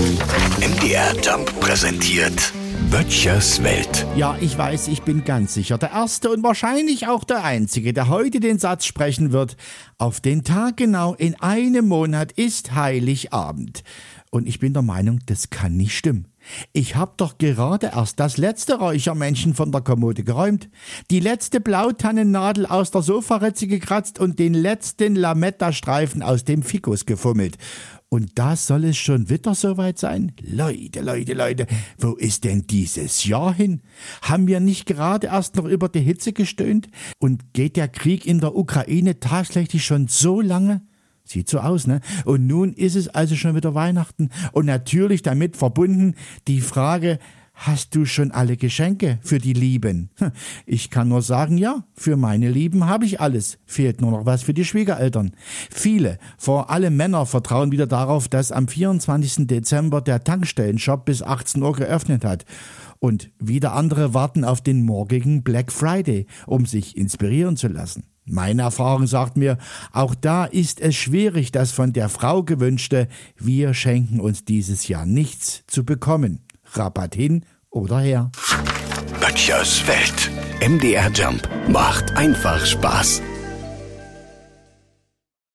[0.00, 2.54] MDR Jump präsentiert
[2.90, 4.06] Böttchers Welt.
[4.16, 8.08] Ja, ich weiß, ich bin ganz sicher der Erste und wahrscheinlich auch der Einzige, der
[8.08, 9.58] heute den Satz sprechen wird,
[9.98, 13.84] auf den Tag genau in einem Monat ist Heiligabend.
[14.30, 16.28] Und ich bin der Meinung, das kann nicht stimmen.
[16.72, 20.70] Ich hab doch gerade erst das letzte Räuchermännchen von der Kommode geräumt,
[21.10, 27.58] die letzte Blautannennadel aus der Sofaritze gekratzt und den letzten Lametta-Streifen aus dem Fikus gefummelt.
[28.12, 30.32] Und da soll es schon wieder soweit sein?
[30.42, 31.66] Leute, Leute, Leute,
[31.96, 33.82] wo ist denn dieses Jahr hin?
[34.22, 36.88] Haben wir nicht gerade erst noch über die Hitze gestöhnt?
[37.20, 40.82] Und geht der Krieg in der Ukraine tatsächlich schon so lange?
[41.22, 42.00] Sieht so aus, ne?
[42.24, 44.30] Und nun ist es also schon wieder Weihnachten.
[44.50, 46.16] Und natürlich damit verbunden
[46.48, 47.20] die Frage,
[47.62, 50.08] Hast du schon alle Geschenke für die Lieben?
[50.16, 50.30] Hm,
[50.64, 53.58] ich kann nur sagen, ja, für meine Lieben habe ich alles.
[53.66, 55.32] Fehlt nur noch was für die Schwiegereltern.
[55.70, 59.46] Viele, vor allem Männer, vertrauen wieder darauf, dass am 24.
[59.46, 62.46] Dezember der Tankstellenshop bis 18 Uhr geöffnet hat.
[62.98, 68.04] Und wieder andere warten auf den morgigen Black Friday, um sich inspirieren zu lassen.
[68.24, 69.58] Meine Erfahrung sagt mir,
[69.92, 75.04] auch da ist es schwierig, das von der Frau gewünschte, wir schenken uns dieses Jahr
[75.04, 76.40] nichts zu bekommen.
[76.72, 78.30] Rabatt hin oder her.
[79.20, 80.30] Böttchers Welt.
[80.60, 83.22] MDR Jump macht einfach Spaß.